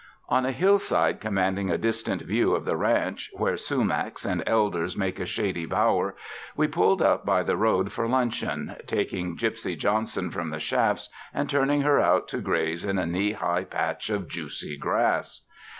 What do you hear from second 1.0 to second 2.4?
commanding a distant